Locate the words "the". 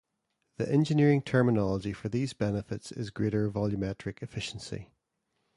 0.57-0.67